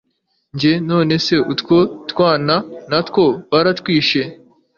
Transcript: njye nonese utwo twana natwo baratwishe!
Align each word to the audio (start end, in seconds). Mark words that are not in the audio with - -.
njye 0.55 0.73
nonese 0.89 1.33
utwo 1.53 1.77
twana 2.11 2.55
natwo 2.89 3.23
baratwishe! 3.51 4.21